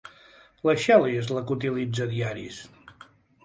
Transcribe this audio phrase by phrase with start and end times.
[0.69, 2.61] La Shelly és la que utilitza diaris.